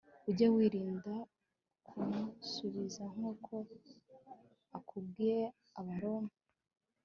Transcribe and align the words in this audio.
ujye 0.29 0.47
wirinda 0.55 1.15
kumusubiza 1.87 3.03
nk 3.13 3.19
uko 3.31 3.53
akubwiye 4.77 5.43
abaroma 5.79 6.31